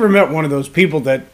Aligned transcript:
ever 0.00 0.08
met 0.08 0.30
one 0.30 0.44
of 0.44 0.50
those 0.50 0.68
people 0.68 1.00
that 1.00 1.24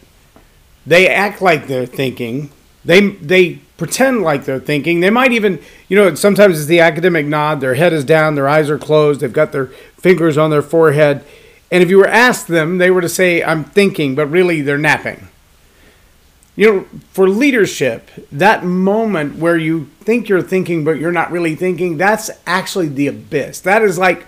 they 0.86 1.08
act 1.08 1.40
like 1.40 1.66
they're 1.66 1.86
thinking, 1.86 2.50
they 2.84 3.10
they 3.10 3.60
pretend 3.76 4.22
like 4.22 4.44
they're 4.44 4.60
thinking. 4.60 5.00
They 5.00 5.10
might 5.10 5.32
even, 5.32 5.60
you 5.88 5.96
know, 5.96 6.14
sometimes 6.14 6.58
it's 6.58 6.66
the 6.66 6.80
academic 6.80 7.26
nod. 7.26 7.60
Their 7.60 7.74
head 7.74 7.92
is 7.92 8.04
down, 8.04 8.34
their 8.34 8.48
eyes 8.48 8.70
are 8.70 8.78
closed, 8.78 9.20
they've 9.20 9.32
got 9.32 9.52
their 9.52 9.66
fingers 9.98 10.38
on 10.38 10.50
their 10.50 10.62
forehead. 10.62 11.24
And 11.70 11.82
if 11.82 11.90
you 11.90 11.98
were 11.98 12.08
asked 12.08 12.48
them, 12.48 12.78
they 12.78 12.90
were 12.90 13.00
to 13.00 13.08
say, 13.08 13.42
I'm 13.42 13.64
thinking, 13.64 14.14
but 14.14 14.26
really 14.26 14.62
they're 14.62 14.78
napping. 14.78 15.28
You 16.54 16.72
know, 16.72 16.86
for 17.10 17.28
leadership, 17.28 18.08
that 18.32 18.64
moment 18.64 19.36
where 19.36 19.58
you 19.58 19.90
think 20.00 20.28
you're 20.28 20.40
thinking, 20.42 20.84
but 20.84 20.92
you're 20.92 21.12
not 21.12 21.30
really 21.30 21.54
thinking, 21.54 21.98
that's 21.98 22.30
actually 22.46 22.88
the 22.88 23.08
abyss. 23.08 23.60
That 23.60 23.82
is 23.82 23.98
like 23.98 24.26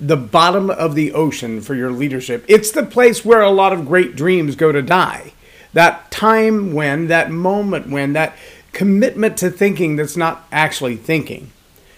the 0.00 0.16
bottom 0.16 0.70
of 0.70 0.94
the 0.94 1.12
ocean 1.12 1.60
for 1.60 1.74
your 1.74 1.90
leadership. 1.90 2.44
It's 2.48 2.70
the 2.70 2.84
place 2.84 3.24
where 3.24 3.42
a 3.42 3.50
lot 3.50 3.72
of 3.72 3.86
great 3.86 4.14
dreams 4.14 4.54
go 4.56 4.70
to 4.70 4.82
die. 4.82 5.32
That 5.72 6.10
time 6.10 6.72
when, 6.72 7.08
that 7.08 7.30
moment 7.30 7.88
when, 7.88 8.12
that 8.12 8.36
commitment 8.72 9.36
to 9.38 9.50
thinking 9.50 9.96
that's 9.96 10.16
not 10.16 10.46
actually 10.52 10.96
thinking. 10.96 11.50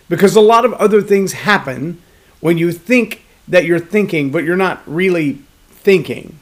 Because 0.08 0.34
a 0.34 0.40
lot 0.40 0.64
of 0.64 0.72
other 0.74 1.02
things 1.02 1.32
happen 1.32 2.00
when 2.40 2.58
you 2.58 2.72
think 2.72 3.24
that 3.48 3.64
you're 3.64 3.78
thinking, 3.78 4.30
but 4.30 4.44
you're 4.44 4.56
not 4.56 4.82
really 4.86 5.40
thinking. 5.68 6.38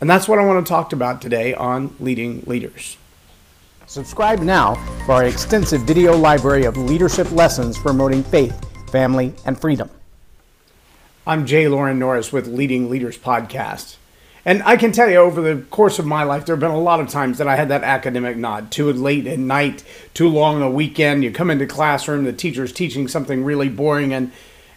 And 0.00 0.10
that's 0.10 0.28
what 0.28 0.38
I 0.38 0.44
want 0.44 0.64
to 0.64 0.68
talk 0.68 0.92
about 0.92 1.22
today 1.22 1.54
on 1.54 1.94
Leading 1.98 2.42
Leaders. 2.46 2.98
Subscribe 3.86 4.40
now 4.40 4.74
for 5.06 5.12
our 5.12 5.24
extensive 5.24 5.82
video 5.82 6.16
library 6.16 6.64
of 6.64 6.76
leadership 6.76 7.30
lessons 7.32 7.78
promoting 7.78 8.22
faith, 8.22 8.54
family, 8.90 9.32
and 9.46 9.58
freedom. 9.60 9.88
I'm 11.26 11.46
J 11.46 11.68
Loren 11.68 11.98
Norris 11.98 12.32
with 12.34 12.46
Leading 12.46 12.90
Leaders 12.90 13.16
Podcast. 13.16 13.96
And 14.44 14.62
I 14.64 14.76
can 14.76 14.92
tell 14.92 15.08
you, 15.08 15.16
over 15.16 15.40
the 15.40 15.62
course 15.62 15.98
of 15.98 16.04
my 16.04 16.22
life, 16.22 16.44
there 16.44 16.54
have 16.54 16.60
been 16.60 16.70
a 16.70 16.78
lot 16.78 17.00
of 17.00 17.08
times 17.08 17.38
that 17.38 17.48
I 17.48 17.56
had 17.56 17.70
that 17.70 17.82
academic 17.82 18.36
nod. 18.36 18.70
Too 18.70 18.92
late 18.92 19.26
at 19.26 19.38
night, 19.38 19.84
too 20.12 20.28
long 20.28 20.60
a 20.60 20.68
weekend. 20.68 21.24
You 21.24 21.32
come 21.32 21.50
into 21.50 21.66
classroom, 21.66 22.24
the 22.24 22.32
teacher's 22.34 22.74
teaching 22.74 23.08
something 23.08 23.42
really 23.42 23.70
boring, 23.70 24.12
and 24.12 24.32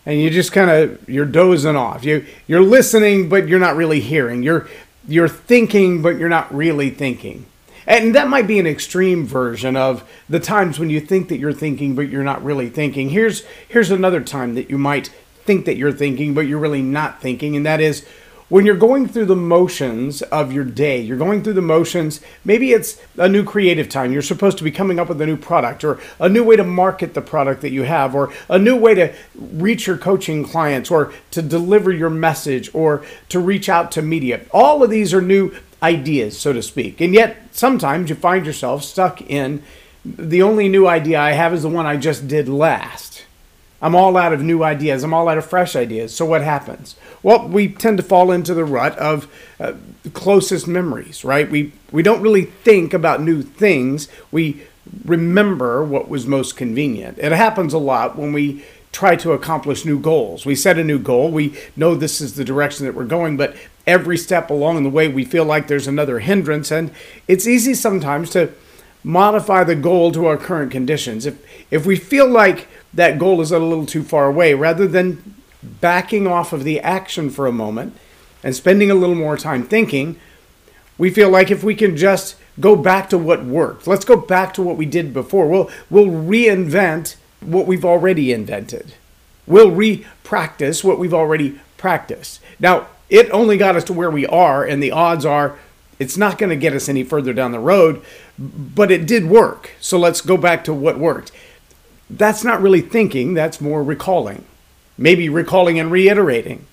and 0.05 0.21
you 0.21 0.29
just 0.29 0.53
kind 0.53 0.69
of 0.69 1.09
you're 1.09 1.25
dozing 1.25 1.75
off. 1.75 2.05
You 2.05 2.25
you're 2.47 2.61
listening, 2.61 3.27
but 3.27 3.49
you're 3.49 3.59
not 3.59 3.75
really 3.75 3.99
hearing. 3.99 4.41
You're 4.41 4.69
you're 5.05 5.27
thinking, 5.27 6.01
but 6.01 6.17
you're 6.17 6.29
not 6.29 6.53
really 6.55 6.91
thinking. 6.91 7.45
And 7.85 8.15
that 8.15 8.29
might 8.29 8.47
be 8.47 8.59
an 8.59 8.67
extreme 8.67 9.25
version 9.25 9.75
of 9.75 10.09
the 10.29 10.39
times 10.39 10.79
when 10.79 10.89
you 10.89 11.01
think 11.01 11.27
that 11.27 11.39
you're 11.39 11.51
thinking, 11.51 11.93
but 11.93 12.07
you're 12.07 12.23
not 12.23 12.41
really 12.41 12.69
thinking. 12.69 13.09
Here's 13.09 13.43
here's 13.67 13.91
another 13.91 14.21
time 14.21 14.55
that 14.55 14.69
you 14.69 14.77
might 14.77 15.09
think 15.47 15.65
that 15.65 15.77
you're 15.77 15.91
thinking, 15.91 16.33
but 16.33 16.41
you're 16.41 16.59
really 16.59 16.83
not 16.83 17.21
thinking, 17.21 17.55
and 17.55 17.65
that 17.65 17.81
is 17.81 18.05
when 18.49 18.65
you're 18.65 18.77
going 18.77 19.07
through 19.07 19.25
the 19.25 19.35
motions 19.35 20.21
of 20.21 20.53
your 20.53 20.63
day, 20.63 21.01
you're 21.01 21.17
going 21.17 21.43
through 21.43 21.53
the 21.53 21.61
motions, 21.61 22.21
maybe 22.45 22.71
it's 22.71 23.01
a 23.17 23.27
new 23.27 23.43
creative 23.43 23.89
time. 23.89 24.13
You're 24.13 24.21
supposed 24.21 24.57
to 24.59 24.63
be 24.63 24.71
coming 24.71 24.99
up 24.99 25.09
with 25.09 25.19
a 25.19 25.25
new 25.25 25.35
product 25.35 25.83
or 25.83 25.99
a 26.17 26.29
new 26.29 26.45
way 26.45 26.55
to 26.55 26.63
market 26.63 27.13
the 27.13 27.21
product 27.21 27.61
that 27.61 27.71
you 27.71 27.83
have 27.83 28.15
or 28.15 28.31
a 28.49 28.57
new 28.57 28.77
way 28.77 28.95
to 28.95 29.13
reach 29.35 29.85
your 29.85 29.97
coaching 29.97 30.45
clients 30.45 30.89
or 30.89 31.11
to 31.31 31.41
deliver 31.41 31.91
your 31.91 32.09
message 32.09 32.73
or 32.73 33.05
to 33.27 33.39
reach 33.39 33.67
out 33.67 33.91
to 33.91 34.01
media. 34.01 34.45
All 34.51 34.81
of 34.81 34.89
these 34.89 35.13
are 35.13 35.21
new 35.21 35.53
ideas, 35.83 36.39
so 36.39 36.53
to 36.53 36.63
speak. 36.63 37.01
And 37.01 37.13
yet 37.13 37.37
sometimes 37.51 38.09
you 38.09 38.15
find 38.15 38.45
yourself 38.45 38.83
stuck 38.83 39.21
in 39.21 39.61
the 40.05 40.41
only 40.41 40.69
new 40.69 40.87
idea 40.87 41.19
I 41.19 41.31
have 41.31 41.53
is 41.53 41.63
the 41.63 41.69
one 41.69 41.85
I 41.85 41.97
just 41.97 42.29
did 42.29 42.47
last. 42.47 43.16
I'm 43.81 43.95
all 43.95 44.17
out 44.17 44.33
of 44.33 44.41
new 44.41 44.63
ideas. 44.63 45.03
I'm 45.03 45.13
all 45.13 45.29
out 45.29 45.37
of 45.37 45.45
fresh 45.45 45.75
ideas. 45.75 46.15
So 46.15 46.25
what 46.25 46.41
happens? 46.41 46.95
Well, 47.21 47.47
we 47.47 47.67
tend 47.67 47.97
to 47.97 48.03
fall 48.03 48.31
into 48.31 48.53
the 48.53 48.65
rut 48.65 48.97
of 48.97 49.31
uh, 49.59 49.73
closest 50.13 50.67
memories, 50.67 51.23
right? 51.23 51.49
We 51.49 51.73
we 51.91 52.01
don't 52.03 52.21
really 52.21 52.45
think 52.45 52.93
about 52.93 53.21
new 53.21 53.41
things. 53.41 54.07
We 54.31 54.63
remember 55.05 55.83
what 55.83 56.09
was 56.09 56.25
most 56.25 56.55
convenient. 56.57 57.17
It 57.19 57.31
happens 57.31 57.73
a 57.73 57.77
lot 57.77 58.17
when 58.17 58.33
we 58.33 58.63
try 58.91 59.15
to 59.17 59.33
accomplish 59.33 59.85
new 59.85 59.99
goals. 59.99 60.45
We 60.45 60.55
set 60.55 60.79
a 60.79 60.83
new 60.83 60.97
goal. 60.97 61.31
We 61.31 61.55
know 61.75 61.93
this 61.93 62.19
is 62.21 62.35
the 62.35 62.45
direction 62.45 62.85
that 62.85 62.95
we're 62.95 63.05
going, 63.05 63.37
but 63.37 63.55
every 63.85 64.17
step 64.17 64.49
along 64.49 64.83
the 64.83 64.89
way 64.89 65.07
we 65.07 65.23
feel 65.23 65.45
like 65.45 65.67
there's 65.67 65.87
another 65.87 66.19
hindrance 66.19 66.71
and 66.71 66.91
it's 67.27 67.47
easy 67.47 67.73
sometimes 67.73 68.29
to 68.31 68.51
modify 69.03 69.63
the 69.63 69.75
goal 69.75 70.11
to 70.11 70.25
our 70.25 70.37
current 70.37 70.71
conditions. 70.71 71.25
If 71.25 71.45
if 71.71 71.85
we 71.85 71.95
feel 71.95 72.27
like 72.27 72.67
that 72.97 73.17
goal 73.17 73.41
is 73.41 73.51
a 73.51 73.59
little 73.59 73.85
too 73.85 74.03
far 74.03 74.25
away, 74.25 74.53
rather 74.53 74.87
than 74.87 75.35
backing 75.63 76.27
off 76.27 76.51
of 76.51 76.63
the 76.63 76.79
action 76.79 77.29
for 77.29 77.47
a 77.47 77.51
moment 77.51 77.95
and 78.43 78.55
spending 78.55 78.91
a 78.91 78.95
little 78.95 79.15
more 79.15 79.37
time 79.37 79.63
thinking, 79.63 80.19
we 80.97 81.11
feel 81.11 81.29
like 81.29 81.51
if 81.51 81.63
we 81.63 81.75
can 81.75 81.95
just 81.95 82.35
go 82.59 82.75
back 82.75 83.07
to 83.09 83.17
what 83.17 83.45
worked, 83.45 83.85
let's 83.85 84.03
go 84.05 84.17
back 84.17 84.51
to 84.55 84.63
what 84.63 84.77
we 84.77 84.85
did 84.85 85.13
before. 85.13 85.47
We'll 85.47 85.69
we'll 85.91 86.07
reinvent 86.07 87.15
what 87.39 87.67
we've 87.67 87.85
already 87.85 88.33
invented. 88.33 88.95
We'll 89.45 89.71
re-practice 89.71 90.83
what 90.83 90.97
we've 90.97 91.13
already 91.13 91.59
practiced. 91.77 92.41
Now, 92.59 92.87
it 93.09 93.29
only 93.29 93.57
got 93.57 93.75
us 93.75 93.83
to 93.85 93.93
where 93.93 94.09
we 94.09 94.25
are, 94.25 94.65
and 94.65 94.81
the 94.81 94.91
odds 94.91 95.23
are 95.23 95.57
it's 95.99 96.17
not 96.17 96.37
going 96.37 96.49
to 96.49 96.55
get 96.55 96.73
us 96.73 96.89
any 96.89 97.03
further 97.03 97.33
down 97.33 97.51
the 97.51 97.59
road, 97.59 98.01
but 98.37 98.91
it 98.91 99.07
did 99.07 99.25
work. 99.25 99.71
So 99.79 99.97
let's 99.97 100.21
go 100.21 100.37
back 100.37 100.63
to 100.65 100.73
what 100.73 100.99
worked. 100.99 101.31
That's 102.09 102.43
not 102.43 102.61
really 102.61 102.81
thinking, 102.81 103.33
that's 103.33 103.59
more 103.59 103.83
recalling. 103.83 104.45
Maybe 104.97 105.29
recalling 105.29 105.79
and 105.79 105.91
reiterating. 105.91 106.65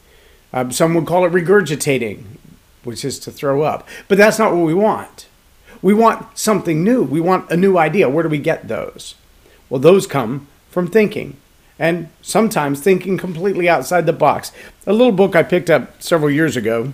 Um, 0.52 0.70
some 0.70 0.94
would 0.94 1.06
call 1.06 1.24
it 1.26 1.32
regurgitating, 1.32 2.24
which 2.84 3.04
is 3.04 3.18
to 3.20 3.30
throw 3.30 3.62
up. 3.62 3.86
But 4.08 4.18
that's 4.18 4.38
not 4.38 4.54
what 4.54 4.64
we 4.64 4.74
want. 4.74 5.26
We 5.82 5.92
want 5.92 6.38
something 6.38 6.82
new. 6.82 7.02
We 7.02 7.20
want 7.20 7.50
a 7.50 7.56
new 7.56 7.76
idea. 7.76 8.08
Where 8.08 8.22
do 8.22 8.28
we 8.28 8.38
get 8.38 8.68
those? 8.68 9.16
Well, 9.68 9.80
those 9.80 10.06
come 10.06 10.46
from 10.70 10.86
thinking 10.86 11.36
and 11.78 12.08
sometimes 12.22 12.80
thinking 12.80 13.18
completely 13.18 13.68
outside 13.68 14.06
the 14.06 14.12
box. 14.12 14.52
A 14.86 14.92
little 14.92 15.12
book 15.12 15.34
I 15.34 15.42
picked 15.42 15.68
up 15.68 16.00
several 16.02 16.30
years 16.30 16.56
ago 16.56 16.92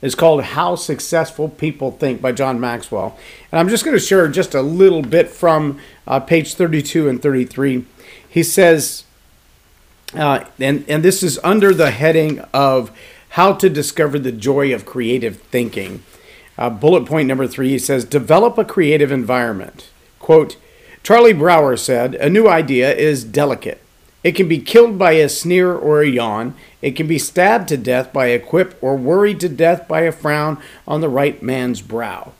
is 0.00 0.14
called 0.14 0.42
How 0.42 0.74
Successful 0.74 1.48
People 1.48 1.90
Think 1.90 2.20
by 2.20 2.32
John 2.32 2.60
Maxwell. 2.60 3.18
And 3.50 3.58
I'm 3.58 3.68
just 3.68 3.84
going 3.84 3.96
to 3.96 4.02
share 4.02 4.28
just 4.28 4.54
a 4.54 4.62
little 4.62 5.02
bit 5.02 5.28
from 5.28 5.80
uh, 6.06 6.20
page 6.20 6.54
32 6.54 7.08
and 7.08 7.20
33. 7.20 7.84
He 8.28 8.42
says, 8.42 9.04
uh, 10.14 10.44
and, 10.58 10.84
and 10.88 11.04
this 11.04 11.22
is 11.22 11.38
under 11.42 11.74
the 11.74 11.90
heading 11.90 12.40
of 12.54 12.96
How 13.30 13.52
to 13.54 13.68
Discover 13.68 14.20
the 14.20 14.32
Joy 14.32 14.74
of 14.74 14.86
Creative 14.86 15.40
Thinking. 15.40 16.02
Uh, 16.56 16.70
bullet 16.70 17.06
point 17.06 17.28
number 17.28 17.46
three, 17.46 17.70
he 17.70 17.78
says, 17.78 18.04
Develop 18.04 18.58
a 18.58 18.64
creative 18.64 19.12
environment. 19.12 19.90
Quote, 20.18 20.56
Charlie 21.02 21.32
Brower 21.32 21.76
said, 21.76 22.14
A 22.16 22.28
new 22.28 22.48
idea 22.48 22.94
is 22.94 23.24
delicate. 23.24 23.80
It 24.28 24.36
can 24.36 24.46
be 24.46 24.58
killed 24.58 24.98
by 24.98 25.12
a 25.12 25.26
sneer 25.26 25.74
or 25.74 26.02
a 26.02 26.06
yawn. 26.06 26.54
It 26.82 26.96
can 26.96 27.06
be 27.06 27.18
stabbed 27.18 27.66
to 27.68 27.78
death 27.78 28.12
by 28.12 28.26
a 28.26 28.38
quip 28.38 28.76
or 28.82 28.94
worried 28.94 29.40
to 29.40 29.48
death 29.48 29.88
by 29.88 30.02
a 30.02 30.12
frown 30.12 30.58
on 30.86 31.00
the 31.00 31.08
right 31.08 31.42
man's 31.42 31.80
brow. 31.80 32.32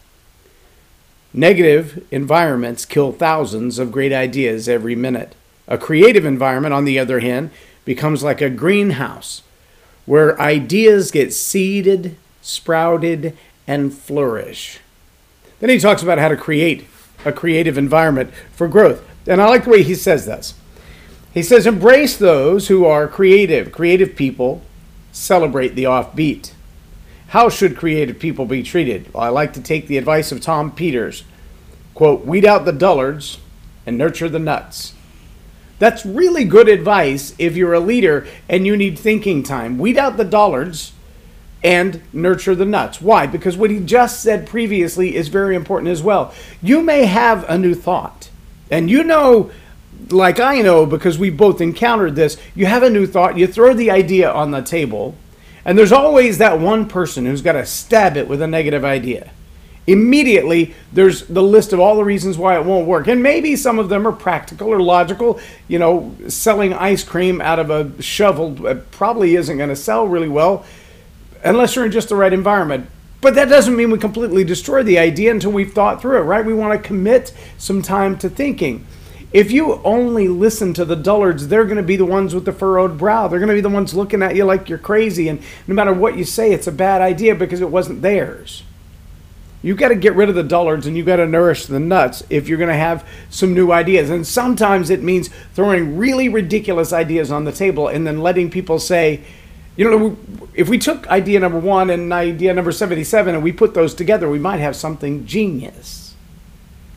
Negative 1.33 2.07
environments 2.11 2.85
kill 2.85 3.11
thousands 3.11 3.79
of 3.79 3.91
great 3.91 4.13
ideas 4.13 4.69
every 4.69 4.95
minute. 4.95 5.35
A 5.67 5.79
creative 5.79 6.27
environment, 6.27 6.75
on 6.75 6.85
the 6.85 6.99
other 6.99 7.21
hand, 7.21 7.49
becomes 7.87 8.23
like 8.23 8.43
a 8.43 8.51
greenhouse 8.51 9.41
where 10.05 10.39
ideas 10.39 11.11
get 11.11 11.33
seeded, 11.33 12.17
sprouted, 12.43 13.35
and 13.67 13.95
flourish. 13.95 14.81
Then 15.61 15.71
he 15.71 15.79
talks 15.79 16.03
about 16.03 16.19
how 16.19 16.29
to 16.29 16.37
create 16.37 16.87
a 17.25 17.33
creative 17.33 17.79
environment 17.79 18.31
for 18.53 18.69
growth. 18.69 19.03
And 19.27 19.41
I 19.41 19.49
like 19.49 19.65
the 19.65 19.71
way 19.71 19.83
he 19.83 19.95
says 19.95 20.27
this. 20.27 20.53
He 21.39 21.45
says, 21.45 21.69
embrace 21.69 22.17
those 22.17 22.67
who 22.67 22.85
are 22.85 23.07
creative. 23.07 23.71
Creative 23.71 24.17
people 24.17 24.61
celebrate 25.13 25.77
the 25.77 25.85
offbeat. 25.85 26.51
How 27.29 27.49
should 27.49 27.77
creative 27.77 28.19
people 28.19 28.45
be 28.45 28.65
treated? 28.65 29.15
Well, 29.15 29.23
I 29.23 29.29
like 29.29 29.53
to 29.53 29.63
take 29.63 29.87
the 29.87 29.99
advice 29.99 30.33
of 30.33 30.41
Tom 30.41 30.73
Peters. 30.73 31.23
Quote, 31.95 32.27
weed 32.27 32.45
out 32.45 32.65
the 32.65 32.73
dullards 32.73 33.39
and 33.87 33.97
nurture 33.97 34.29
the 34.29 34.41
nuts. 34.41 34.95
That's 35.79 36.05
really 36.05 36.43
good 36.43 36.69
advice 36.69 37.37
if 37.39 37.57
you're 37.57 37.73
a 37.73 37.79
leader 37.79 38.27
and 38.49 38.67
you 38.67 38.77
need 38.77 38.99
thinking 38.99 39.45
time. 39.45 39.79
Weed 39.79 39.97
out 39.97 40.17
the 40.17 40.25
dullards 40.25 40.93
and 41.63 42.03
nurture 42.13 42.57
the 42.57 42.65
nuts. 42.65 43.01
Why? 43.01 43.29
Because 43.29 43.57
what 43.57 43.71
he 43.71 43.79
just 43.79 44.25
said 44.25 44.45
previously 44.45 45.15
is 45.15 45.29
very 45.29 45.55
important 45.55 45.93
as 45.93 46.03
well. 46.03 46.35
You 46.61 46.83
may 46.83 47.05
have 47.05 47.49
a 47.49 47.57
new 47.57 47.77
thought, 47.77 48.29
and 48.73 48.91
you 48.91 49.05
know 49.05 49.53
like 50.11 50.41
I 50.41 50.61
know 50.63 50.87
because 50.87 51.19
we 51.19 51.31
both 51.31 51.61
encountered 51.61 52.17
this, 52.17 52.37
you 52.55 52.67
have 52.67 52.83
a 52.83 52.91
new 52.91 53.07
thought, 53.07 53.39
you 53.39 53.47
throw 53.47 53.75
the 53.75 53.91
idea 53.91 54.31
on 54.31 54.51
the 54.51 54.63
table, 54.63 55.15
and 55.65 55.77
there's 55.77 55.93
always 55.93 56.39
that 56.39 56.61
one 56.61 56.89
person 56.89 57.27
who's 57.27 57.43
got 57.43 57.53
to 57.53 57.67
stab 57.67 58.17
it 58.17 58.29
with 58.29 58.41
a 58.41 58.47
negative 58.47 58.85
idea. 58.85 59.33
Immediately, 59.87 60.75
there's 60.93 61.23
the 61.29 61.43
list 61.43 61.73
of 61.73 61.81
all 61.81 61.97
the 61.97 62.05
reasons 62.05 62.37
why 62.37 62.59
it 62.59 62.65
won't 62.67 62.87
work. 62.87 63.07
And 63.07 63.23
maybe 63.23 63.57
some 63.57 63.79
of 63.79 63.89
them 63.89 64.07
are 64.07 64.13
practical 64.13 64.69
or 64.69 64.83
logical. 64.83 65.41
You 65.67 65.79
know, 65.79 66.15
selling 66.29 66.75
ice 66.75 67.03
cream 67.03 67.41
out 67.41 67.59
of 67.59 67.71
a 67.71 68.03
shovel 68.03 68.67
uh, 68.67 68.75
probably 68.91 69.35
isn't 69.35 69.57
going 69.57 69.71
to 69.71 69.77
sell 69.77 70.07
really 70.07 70.29
well. 70.29 70.67
unless 71.45 71.77
you're 71.77 71.87
in 71.87 71.93
just 71.93 72.09
the 72.09 72.17
right 72.17 72.33
environment. 72.33 72.89
But 73.21 73.35
that 73.35 73.49
doesn't 73.49 73.77
mean 73.77 73.91
we 73.91 73.99
completely 73.99 74.45
destroy 74.45 74.83
the 74.83 74.99
idea 74.99 75.31
until 75.31 75.51
we've 75.51 75.73
thought 75.73 76.01
through 76.01 76.19
it, 76.19 76.23
right? 76.23 76.45
We 76.45 76.55
want 76.55 76.81
to 76.81 76.87
commit 76.87 77.33
some 77.57 77.83
time 77.83 78.17
to 78.19 78.29
thinking. 78.29 78.87
If 79.33 79.51
you 79.51 79.81
only 79.85 80.27
listen 80.27 80.73
to 80.75 80.85
the 80.85 80.97
dullards, 80.97 81.49
they're 81.49 81.65
going 81.65 81.77
to 81.77 81.83
be 81.83 81.97
the 81.97 82.07
ones 82.07 82.35
with 82.35 82.47
the 82.47 82.53
furrowed 82.53 82.97
brow. 82.97 83.29
They're 83.29 83.39
going 83.39 83.51
to 83.51 83.55
be 83.55 83.61
the 83.61 83.69
ones 83.69 83.95
looking 83.95 84.23
at 84.23 84.35
you 84.35 84.45
like 84.45 84.69
you're 84.69 84.79
crazy. 84.79 85.29
And 85.29 85.43
no 85.67 85.75
matter 85.75 85.93
what 85.93 86.17
you 86.17 86.25
say, 86.25 86.53
it's 86.53 86.67
a 86.67 86.73
bad 86.73 87.03
idea 87.03 87.35
because 87.35 87.61
it 87.61 87.71
wasn't 87.71 88.01
theirs. 88.01 88.63
You've 89.61 89.77
got 89.77 89.89
to 89.89 89.97
get 89.97 90.15
rid 90.15 90.29
of 90.29 90.35
the 90.35 90.45
dullards 90.45 90.87
and 90.87 90.97
you've 90.97 91.07
got 91.07 91.17
to 91.17 91.27
nourish 91.27 91.67
the 91.67 91.81
nuts 91.81 92.23
if 92.31 92.49
you're 92.49 92.59
going 92.59 92.69
to 92.69 92.77
have 92.77 93.07
some 93.29 93.55
new 93.55 93.71
ideas. 93.71 94.09
And 94.09 94.27
sometimes 94.27 94.89
it 94.89 95.03
means 95.03 95.29
throwing 95.53 95.99
really 95.99 96.29
ridiculous 96.29 96.93
ideas 96.93 97.31
on 97.31 97.45
the 97.45 97.53
table 97.53 97.89
and 97.89 98.07
then 98.07 98.23
letting 98.23 98.51
people 98.51 98.79
say, 98.79 99.23
you 99.77 99.85
know, 99.85 100.17
if 100.55 100.69
we 100.69 100.79
took 100.79 101.07
idea 101.09 101.39
number 101.41 101.59
one 101.59 101.91
and 101.91 102.13
idea 102.13 102.55
number 102.55 102.73
77 102.73 103.35
and 103.35 103.45
we 103.45 103.53
put 103.53 103.75
those 103.75 103.95
together, 103.95 104.29
we 104.29 104.39
might 104.39 104.59
have 104.59 104.75
something 104.75 105.27
genius. 105.27 106.15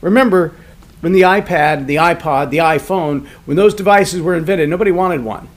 Remember, 0.02 0.56
when 1.02 1.12
the 1.12 1.22
iPad, 1.22 1.88
the 1.88 1.98
iPod, 1.98 2.50
the 2.50 2.58
iPhone, 2.58 3.28
when 3.46 3.58
those 3.58 3.74
devices 3.74 4.22
were 4.22 4.36
invented, 4.36 4.70
nobody 4.70 4.92
wanted 4.92 5.24
one. 5.24 5.50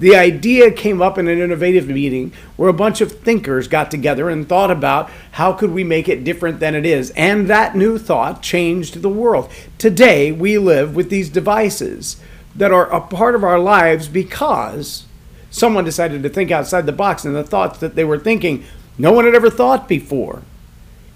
The 0.00 0.16
idea 0.16 0.70
came 0.70 1.02
up 1.02 1.18
in 1.18 1.28
an 1.28 1.38
innovative 1.38 1.86
meeting 1.86 2.32
where 2.56 2.70
a 2.70 2.74
bunch 2.74 3.02
of 3.02 3.20
thinkers 3.20 3.68
got 3.68 3.90
together 3.90 4.30
and 4.30 4.48
thought 4.48 4.70
about 4.70 5.10
how 5.32 5.52
could 5.52 5.72
we 5.72 5.84
make 5.84 6.08
it 6.08 6.24
different 6.24 6.58
than 6.58 6.74
it 6.74 6.86
is. 6.86 7.10
And 7.10 7.48
that 7.48 7.76
new 7.76 7.98
thought 7.98 8.42
changed 8.42 9.02
the 9.02 9.10
world. 9.10 9.50
Today, 9.76 10.32
we 10.32 10.56
live 10.56 10.96
with 10.96 11.10
these 11.10 11.28
devices 11.28 12.16
that 12.56 12.72
are 12.72 12.90
a 12.90 13.02
part 13.02 13.34
of 13.34 13.44
our 13.44 13.58
lives 13.58 14.08
because 14.08 15.04
someone 15.50 15.84
decided 15.84 16.22
to 16.22 16.30
think 16.30 16.50
outside 16.50 16.86
the 16.86 16.92
box 16.92 17.26
and 17.26 17.36
the 17.36 17.44
thoughts 17.44 17.78
that 17.80 17.94
they 17.94 18.04
were 18.04 18.18
thinking 18.18 18.64
no 18.96 19.12
one 19.12 19.26
had 19.26 19.34
ever 19.34 19.50
thought 19.50 19.86
before. 19.86 20.42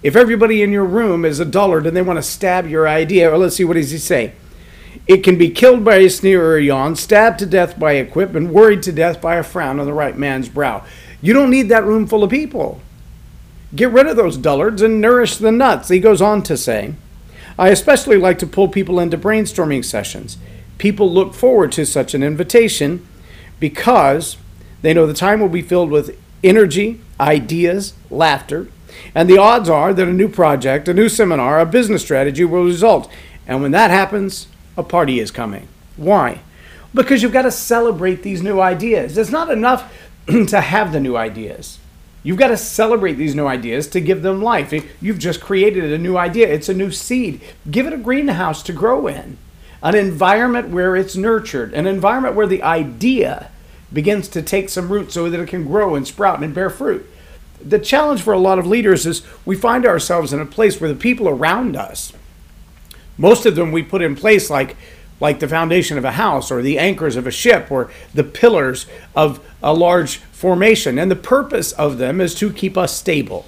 If 0.05 0.17
everybody 0.17 0.63
in 0.63 0.71
your 0.71 0.85
room 0.85 1.25
is 1.25 1.41
a 1.41 1.47
dullard 1.47 1.87
and 1.87 1.97
they 1.97 2.03
want 2.03 2.19
to 2.19 2.23
stab 2.23 2.69
your 2.69 2.87
idea, 2.87 3.31
well, 3.31 3.41
let's 3.41 3.57
see, 3.57 3.65
what 3.65 3.75
does 3.75 3.91
he 3.91 3.97
say? 3.97 4.35
It 5.07 5.25
can 5.25 5.39
be 5.39 5.49
killed 5.49 5.83
by 5.83 5.97
a 5.97 6.11
sneer 6.11 6.45
or 6.45 6.59
a 6.59 6.63
yawn, 6.63 6.95
stabbed 6.95 7.39
to 7.39 7.47
death 7.47 7.79
by 7.79 7.93
a 7.93 8.05
quip, 8.05 8.35
and 8.35 8.53
worried 8.53 8.83
to 8.83 8.93
death 8.93 9.23
by 9.23 9.37
a 9.37 9.43
frown 9.43 9.81
on 9.81 9.87
the 9.87 9.95
right 9.95 10.17
man's 10.17 10.51
brow. 10.51 10.85
You 11.23 11.33
don't 11.33 11.51
need 11.51 11.71
that 11.71 11.85
room 11.85 12.07
full 12.07 12.23
of 12.23 12.29
people. 12.29 12.83
Get 13.75 13.93
rid 13.93 14.07
of 14.07 14.17
those 14.17 14.37
dullards 14.37 14.83
and 14.83 15.01
nourish 15.01 15.39
the 15.39 15.51
nuts. 15.51 15.89
He 15.89 16.01
goes 16.01 16.21
on 16.21 16.43
to 16.45 16.57
say, 16.59 16.95
I 17.59 17.71
especially 17.71 18.19
like 18.19 18.39
to 18.41 18.47
pull 18.47 18.69
people 18.69 19.01
into 19.01 19.17
brainstorming 19.17 19.87
sessions. 19.87 20.37
People 20.77 21.11
look 21.11 21.33
forward 21.33 21.73
to 21.73 21.87
such 21.87 22.13
an 22.13 22.23
invitation 22.23 23.07
because 23.59 24.37
they 24.83 24.93
know 24.93 25.07
the 25.07 25.15
time 25.15 25.41
will 25.41 25.49
be 25.49 25.63
filled 25.63 25.91
with 25.91 26.19
energy, 26.43 27.01
ideas, 27.19 27.95
laughter, 28.11 28.69
and 29.15 29.29
the 29.29 29.39
odds 29.39 29.69
are 29.69 29.95
that 29.95 30.09
a 30.09 30.13
new 30.13 30.29
project, 30.29 30.89
a 30.89 30.95
new 30.95 31.09
seminar, 31.09 31.61
a 31.61 31.67
business 31.67 32.03
strategy 32.03 32.45
will 32.45 32.65
result. 32.65 33.11
And 33.47 33.63
when 33.63 33.73
that 33.73 33.91
happens, 33.91 34.49
a 34.77 34.83
party 34.83 35.21
is 35.21 35.31
coming. 35.31 35.69
Why? 35.97 36.41
Because 36.93 37.23
you've 37.23 37.33
got 37.33 37.43
to 37.43 37.51
celebrate 37.51 38.23
these 38.23 38.43
new 38.43 38.61
ideas. 38.61 39.19
It's 39.19 39.31
not 39.31 39.51
enough 39.51 39.93
to 40.27 40.61
have 40.61 40.93
the 40.93 41.01
new 41.01 41.17
ideas. 41.17 41.79
You've 42.23 42.39
got 42.39 42.49
to 42.49 42.57
celebrate 42.57 43.15
these 43.15 43.35
new 43.35 43.47
ideas 43.47 43.87
to 43.89 44.01
give 44.01 44.23
them 44.23 44.43
life. 44.43 44.73
You've 45.01 45.19
just 45.19 45.43
created 45.43 45.93
a 45.93 45.99
new 45.99 46.17
idea. 46.17 46.49
It's 46.49 46.71
a 46.71 46.75
new 46.75 46.91
seed. 46.91 47.43
Give 47.71 47.87
it 47.87 47.93
a 47.93 47.99
greenhouse 47.99 48.63
to 48.63 48.73
grow 48.73 49.07
in, 49.07 49.37
an 49.83 49.95
environment 49.95 50.71
where 50.71 50.97
it's 50.97 51.17
nurtured, 51.17 51.75
an 51.75 51.87
environment 51.87 52.35
where 52.35 52.47
the 52.47 52.63
idea 52.63 53.51
begins 53.93 54.27
to 54.29 54.43
take 54.43 54.71
some 54.71 54.89
root 54.89 55.13
so 55.13 55.29
that 55.29 55.39
it 55.39 55.49
can 55.49 55.65
grow 55.65 55.95
and 55.95 56.09
sprout 56.09 56.43
and 56.43 56.55
bear 56.55 56.71
fruit. 56.71 57.09
The 57.65 57.79
challenge 57.79 58.23
for 58.23 58.33
a 58.33 58.39
lot 58.39 58.59
of 58.59 58.67
leaders 58.67 59.07
is 59.07 59.23
we 59.45 59.57
find 59.57 59.87
ourselves 59.87 60.33
in 60.33 60.41
a 60.41 60.47
place 60.47 60.81
where 60.81 60.93
the 60.93 60.99
people 60.99 61.29
around 61.29 61.77
us 61.77 62.13
most 63.17 63.47
of 63.47 63.55
them 63.55 63.73
we 63.73 63.83
put 63.83 64.03
in 64.03 64.17
place 64.17 64.51
like 64.51 64.77
like 65.21 65.39
the 65.39 65.49
foundation 65.49 65.97
of 65.97 66.05
a 66.05 66.13
house 66.13 66.51
or 66.51 66.61
the 66.61 66.79
anchors 66.79 67.15
of 67.15 67.27
a 67.27 67.31
ship 67.31 67.71
or 67.71 67.91
the 68.13 68.25
pillars 68.25 68.87
of 69.15 69.41
a 69.63 69.73
large 69.73 70.17
formation. 70.17 70.99
And 70.99 71.09
the 71.09 71.17
purpose 71.17 71.71
of 71.73 71.99
them 71.99 72.21
is 72.21 72.35
to 72.35 72.53
keep 72.53 72.77
us 72.77 72.95
stable. 72.97 73.47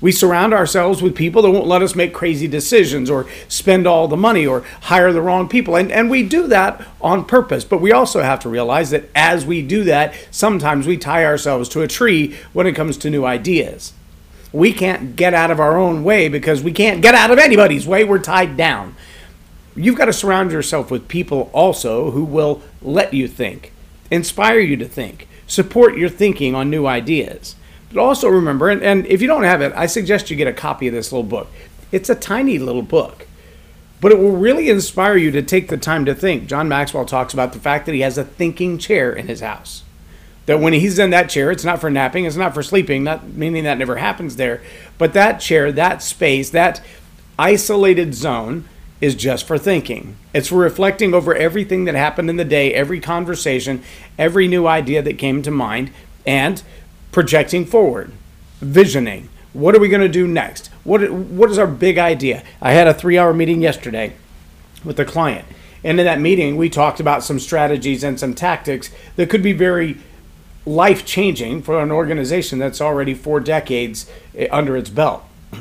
We 0.00 0.12
surround 0.12 0.52
ourselves 0.52 1.00
with 1.00 1.16
people 1.16 1.42
that 1.42 1.50
won't 1.50 1.66
let 1.66 1.82
us 1.82 1.94
make 1.94 2.12
crazy 2.12 2.46
decisions 2.46 3.08
or 3.08 3.26
spend 3.48 3.86
all 3.86 4.08
the 4.08 4.16
money 4.16 4.46
or 4.46 4.62
hire 4.82 5.12
the 5.12 5.22
wrong 5.22 5.48
people. 5.48 5.74
And, 5.74 5.90
and 5.90 6.10
we 6.10 6.22
do 6.22 6.46
that 6.48 6.86
on 7.00 7.24
purpose. 7.24 7.64
But 7.64 7.80
we 7.80 7.92
also 7.92 8.20
have 8.22 8.40
to 8.40 8.48
realize 8.48 8.90
that 8.90 9.08
as 9.14 9.46
we 9.46 9.62
do 9.62 9.84
that, 9.84 10.14
sometimes 10.30 10.86
we 10.86 10.98
tie 10.98 11.24
ourselves 11.24 11.68
to 11.70 11.80
a 11.80 11.88
tree 11.88 12.36
when 12.52 12.66
it 12.66 12.74
comes 12.74 12.98
to 12.98 13.10
new 13.10 13.24
ideas 13.24 13.94
we 14.56 14.72
can't 14.72 15.16
get 15.16 15.34
out 15.34 15.50
of 15.50 15.60
our 15.60 15.76
own 15.76 16.02
way 16.02 16.28
because 16.28 16.62
we 16.62 16.72
can't 16.72 17.02
get 17.02 17.14
out 17.14 17.30
of 17.30 17.38
anybody's 17.38 17.86
way. 17.86 18.04
We're 18.04 18.18
tied 18.18 18.56
down. 18.56 18.96
You've 19.74 19.98
got 19.98 20.06
to 20.06 20.14
surround 20.14 20.50
yourself 20.50 20.90
with 20.90 21.08
people 21.08 21.50
also 21.52 22.10
who 22.12 22.24
will 22.24 22.62
let 22.80 23.12
you 23.12 23.28
think, 23.28 23.72
inspire 24.10 24.58
you 24.58 24.76
to 24.78 24.88
think, 24.88 25.28
support 25.46 25.98
your 25.98 26.08
thinking 26.08 26.54
on 26.54 26.70
new 26.70 26.86
ideas. 26.86 27.54
But 27.92 28.00
also 28.00 28.28
remember, 28.28 28.68
and, 28.68 28.82
and 28.82 29.06
if 29.06 29.22
you 29.22 29.28
don't 29.28 29.44
have 29.44 29.62
it, 29.62 29.72
I 29.76 29.86
suggest 29.86 30.30
you 30.30 30.36
get 30.36 30.48
a 30.48 30.52
copy 30.52 30.88
of 30.88 30.94
this 30.94 31.12
little 31.12 31.28
book. 31.28 31.48
It's 31.92 32.10
a 32.10 32.14
tiny 32.14 32.58
little 32.58 32.82
book, 32.82 33.26
but 34.00 34.12
it 34.12 34.18
will 34.18 34.36
really 34.36 34.68
inspire 34.68 35.16
you 35.16 35.30
to 35.30 35.42
take 35.42 35.68
the 35.68 35.76
time 35.76 36.04
to 36.04 36.14
think. 36.14 36.48
John 36.48 36.68
Maxwell 36.68 37.04
talks 37.04 37.32
about 37.32 37.52
the 37.52 37.60
fact 37.60 37.86
that 37.86 37.94
he 37.94 38.00
has 38.00 38.18
a 38.18 38.24
thinking 38.24 38.78
chair 38.78 39.12
in 39.12 39.28
his 39.28 39.40
house 39.40 39.84
that 40.46 40.60
when 40.60 40.72
he's 40.72 40.98
in 40.98 41.10
that 41.10 41.28
chair, 41.28 41.50
it's 41.50 41.64
not 41.64 41.80
for 41.80 41.90
napping, 41.90 42.24
it's 42.24 42.36
not 42.36 42.54
for 42.54 42.62
sleeping, 42.62 43.04
not 43.04 43.28
meaning 43.34 43.64
that 43.64 43.78
never 43.78 43.96
happens 43.96 44.36
there, 44.36 44.62
but 44.96 45.12
that 45.12 45.40
chair, 45.40 45.70
that 45.72 46.02
space, 46.02 46.50
that 46.50 46.80
isolated 47.38 48.14
zone 48.14 48.64
is 49.00 49.14
just 49.14 49.46
for 49.46 49.58
thinking. 49.58 50.16
It's 50.32 50.48
for 50.48 50.56
reflecting 50.56 51.12
over 51.12 51.34
everything 51.34 51.84
that 51.84 51.94
happened 51.94 52.30
in 52.30 52.36
the 52.36 52.44
day, 52.44 52.72
every 52.72 53.00
conversation, 53.00 53.82
every 54.18 54.48
new 54.48 54.66
idea 54.66 55.02
that 55.02 55.18
came 55.18 55.42
to 55.42 55.50
mind, 55.50 55.90
and 56.24 56.62
projecting 57.16 57.64
forward, 57.64 58.12
visioning. 58.60 59.30
What 59.54 59.74
are 59.74 59.80
we 59.80 59.88
going 59.88 60.02
to 60.02 60.06
do 60.06 60.28
next? 60.28 60.66
What, 60.84 61.10
what 61.10 61.50
is 61.50 61.58
our 61.58 61.66
big 61.66 61.96
idea? 61.96 62.42
I 62.60 62.72
had 62.72 62.86
a 62.86 62.92
three 62.92 63.16
hour 63.16 63.32
meeting 63.32 63.62
yesterday 63.62 64.12
with 64.84 65.00
a 65.00 65.04
client. 65.06 65.48
And 65.82 65.98
in 65.98 66.04
that 66.04 66.20
meeting, 66.20 66.58
we 66.58 66.68
talked 66.68 67.00
about 67.00 67.24
some 67.24 67.38
strategies 67.38 68.04
and 68.04 68.20
some 68.20 68.34
tactics 68.34 68.90
that 69.16 69.30
could 69.30 69.42
be 69.42 69.54
very 69.54 69.96
life 70.66 71.06
changing 71.06 71.62
for 71.62 71.82
an 71.82 71.90
organization 71.90 72.58
that's 72.58 72.82
already 72.82 73.14
four 73.14 73.40
decades 73.40 74.10
eh, 74.36 74.46
under 74.50 74.76
its 74.76 74.90
belt. 74.90 75.24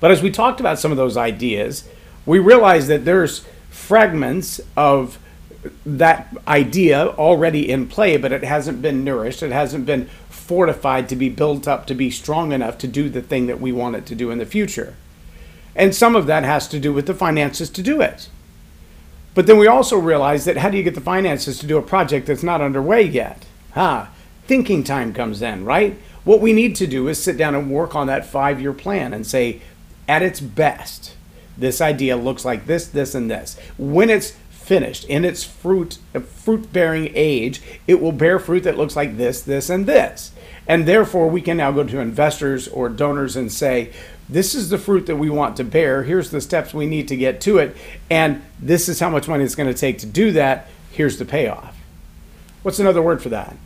But 0.00 0.10
as 0.10 0.20
we 0.20 0.30
talked 0.30 0.60
about 0.60 0.78
some 0.78 0.90
of 0.90 0.98
those 0.98 1.16
ideas, 1.16 1.88
we 2.26 2.38
realized 2.38 2.88
that 2.88 3.06
there's 3.06 3.46
fragments 3.70 4.60
of 4.76 5.18
that 5.86 6.36
idea 6.48 7.08
already 7.08 7.70
in 7.70 7.86
play, 7.88 8.16
but 8.16 8.32
it 8.32 8.44
hasn't 8.44 8.82
been 8.82 9.04
nourished, 9.04 9.42
it 9.42 9.52
hasn't 9.52 9.86
been 9.86 10.08
fortified 10.28 11.08
to 11.08 11.16
be 11.16 11.28
built 11.28 11.68
up 11.68 11.86
to 11.86 11.94
be 11.94 12.10
strong 12.10 12.52
enough 12.52 12.76
to 12.78 12.88
do 12.88 13.08
the 13.08 13.22
thing 13.22 13.46
that 13.46 13.60
we 13.60 13.72
want 13.72 13.96
it 13.96 14.06
to 14.06 14.14
do 14.14 14.30
in 14.30 14.38
the 14.38 14.46
future. 14.46 14.96
And 15.74 15.94
some 15.94 16.16
of 16.16 16.26
that 16.26 16.44
has 16.44 16.68
to 16.68 16.80
do 16.80 16.92
with 16.92 17.06
the 17.06 17.14
finances 17.14 17.70
to 17.70 17.82
do 17.82 18.00
it. 18.00 18.28
But 19.34 19.46
then 19.46 19.56
we 19.56 19.66
also 19.66 19.96
realize 19.96 20.44
that 20.44 20.58
how 20.58 20.68
do 20.68 20.76
you 20.76 20.82
get 20.82 20.94
the 20.94 21.00
finances 21.00 21.58
to 21.60 21.66
do 21.66 21.78
a 21.78 21.82
project 21.82 22.26
that's 22.26 22.42
not 22.42 22.60
underway 22.60 23.02
yet? 23.02 23.46
Ah, 23.74 24.10
thinking 24.46 24.84
time 24.84 25.14
comes 25.14 25.40
in, 25.40 25.64
right? 25.64 25.96
What 26.24 26.40
we 26.40 26.52
need 26.52 26.76
to 26.76 26.86
do 26.86 27.08
is 27.08 27.22
sit 27.22 27.36
down 27.36 27.54
and 27.54 27.70
work 27.70 27.94
on 27.94 28.06
that 28.08 28.26
five 28.26 28.60
year 28.60 28.72
plan 28.72 29.14
and 29.14 29.26
say, 29.26 29.62
at 30.06 30.22
its 30.22 30.40
best, 30.40 31.16
this 31.56 31.80
idea 31.80 32.16
looks 32.16 32.44
like 32.44 32.66
this, 32.66 32.86
this, 32.86 33.14
and 33.14 33.30
this. 33.30 33.58
When 33.78 34.10
it's 34.10 34.36
finished 34.62 35.04
in 35.04 35.24
its 35.24 35.44
fruit 35.44 35.98
fruit 36.20 36.72
bearing 36.72 37.10
age, 37.14 37.60
it 37.86 38.00
will 38.00 38.12
bear 38.12 38.38
fruit 38.38 38.64
that 38.64 38.76
looks 38.76 38.96
like 38.96 39.16
this, 39.16 39.42
this, 39.42 39.70
and 39.70 39.86
this. 39.86 40.32
And 40.66 40.86
therefore, 40.86 41.28
we 41.28 41.40
can 41.40 41.56
now 41.56 41.72
go 41.72 41.84
to 41.84 41.98
investors 41.98 42.68
or 42.68 42.88
donors 42.88 43.36
and 43.36 43.50
say, 43.50 43.92
this 44.28 44.54
is 44.54 44.70
the 44.70 44.78
fruit 44.78 45.06
that 45.06 45.16
we 45.16 45.28
want 45.28 45.56
to 45.56 45.64
bear. 45.64 46.04
Here's 46.04 46.30
the 46.30 46.40
steps 46.40 46.72
we 46.72 46.86
need 46.86 47.08
to 47.08 47.16
get 47.16 47.40
to 47.42 47.58
it. 47.58 47.76
And 48.08 48.42
this 48.58 48.88
is 48.88 49.00
how 49.00 49.10
much 49.10 49.28
money 49.28 49.44
it's 49.44 49.54
going 49.54 49.72
to 49.72 49.78
take 49.78 49.98
to 49.98 50.06
do 50.06 50.32
that. 50.32 50.68
Here's 50.90 51.18
the 51.18 51.24
payoff. 51.24 51.76
What's 52.62 52.78
another 52.78 53.02
word 53.02 53.22
for 53.22 53.28
that? 53.30 53.56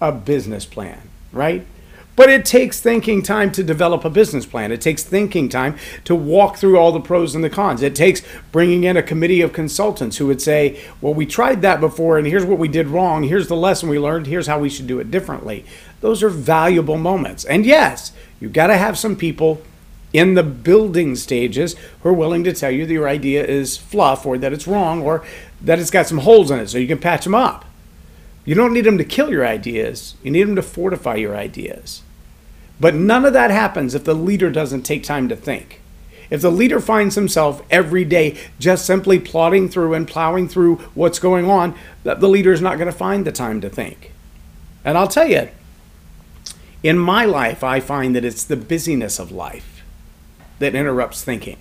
A 0.00 0.10
business 0.12 0.66
plan, 0.66 1.00
right? 1.30 1.64
But 2.14 2.28
it 2.28 2.44
takes 2.44 2.78
thinking 2.78 3.22
time 3.22 3.50
to 3.52 3.62
develop 3.62 4.04
a 4.04 4.10
business 4.10 4.44
plan. 4.44 4.70
It 4.70 4.82
takes 4.82 5.02
thinking 5.02 5.48
time 5.48 5.76
to 6.04 6.14
walk 6.14 6.56
through 6.56 6.78
all 6.78 6.92
the 6.92 7.00
pros 7.00 7.34
and 7.34 7.42
the 7.42 7.48
cons. 7.48 7.82
It 7.82 7.94
takes 7.94 8.22
bringing 8.50 8.84
in 8.84 8.98
a 8.98 9.02
committee 9.02 9.40
of 9.40 9.54
consultants 9.54 10.18
who 10.18 10.26
would 10.26 10.42
say, 10.42 10.78
Well, 11.00 11.14
we 11.14 11.24
tried 11.24 11.62
that 11.62 11.80
before, 11.80 12.18
and 12.18 12.26
here's 12.26 12.44
what 12.44 12.58
we 12.58 12.68
did 12.68 12.88
wrong. 12.88 13.22
Here's 13.22 13.48
the 13.48 13.56
lesson 13.56 13.88
we 13.88 13.98
learned. 13.98 14.26
Here's 14.26 14.46
how 14.46 14.58
we 14.58 14.68
should 14.68 14.86
do 14.86 15.00
it 15.00 15.10
differently. 15.10 15.64
Those 16.00 16.22
are 16.22 16.28
valuable 16.28 16.98
moments. 16.98 17.44
And 17.44 17.64
yes, 17.64 18.12
you've 18.40 18.52
got 18.52 18.66
to 18.66 18.76
have 18.76 18.98
some 18.98 19.16
people 19.16 19.62
in 20.12 20.34
the 20.34 20.42
building 20.42 21.16
stages 21.16 21.74
who 22.02 22.10
are 22.10 22.12
willing 22.12 22.44
to 22.44 22.52
tell 22.52 22.70
you 22.70 22.84
that 22.84 22.92
your 22.92 23.08
idea 23.08 23.44
is 23.44 23.78
fluff 23.78 24.26
or 24.26 24.36
that 24.36 24.52
it's 24.52 24.66
wrong 24.66 25.00
or 25.00 25.24
that 25.60 25.78
it's 25.78 25.90
got 25.90 26.06
some 26.06 26.18
holes 26.18 26.50
in 26.50 26.58
it 26.58 26.68
so 26.68 26.76
you 26.76 26.86
can 26.86 26.98
patch 26.98 27.24
them 27.24 27.34
up. 27.34 27.64
You 28.44 28.54
don't 28.54 28.72
need 28.72 28.84
them 28.84 28.98
to 28.98 29.04
kill 29.04 29.30
your 29.30 29.46
ideas, 29.46 30.14
you 30.22 30.30
need 30.30 30.44
them 30.44 30.56
to 30.56 30.62
fortify 30.62 31.16
your 31.16 31.36
ideas. 31.36 32.02
But 32.80 32.94
none 32.94 33.24
of 33.24 33.32
that 33.32 33.50
happens 33.50 33.94
if 33.94 34.04
the 34.04 34.14
leader 34.14 34.50
doesn't 34.50 34.82
take 34.82 35.04
time 35.04 35.28
to 35.28 35.36
think. 35.36 35.80
If 36.30 36.40
the 36.40 36.50
leader 36.50 36.80
finds 36.80 37.14
himself 37.14 37.62
every 37.70 38.04
day 38.04 38.38
just 38.58 38.86
simply 38.86 39.18
plodding 39.18 39.68
through 39.68 39.94
and 39.94 40.08
plowing 40.08 40.48
through 40.48 40.76
what's 40.94 41.18
going 41.18 41.48
on, 41.48 41.76
the 42.04 42.28
leader 42.28 42.52
is 42.52 42.62
not 42.62 42.78
going 42.78 42.90
to 42.90 42.96
find 42.96 43.24
the 43.24 43.32
time 43.32 43.60
to 43.60 43.68
think. 43.68 44.12
And 44.84 44.96
I'll 44.96 45.08
tell 45.08 45.28
you, 45.28 45.48
in 46.82 46.98
my 46.98 47.24
life, 47.24 47.62
I 47.62 47.80
find 47.80 48.16
that 48.16 48.24
it's 48.24 48.44
the 48.44 48.56
busyness 48.56 49.18
of 49.18 49.30
life 49.30 49.84
that 50.58 50.74
interrupts 50.74 51.22
thinking. 51.22 51.58